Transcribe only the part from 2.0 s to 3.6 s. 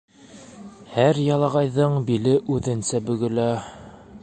биле үҙенсә бөгөлә.